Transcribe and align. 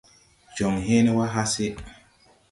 Jɔŋ 0.55 0.73
hẽẽne 0.85 1.11
wà 1.17 1.25
hase. 1.33 1.67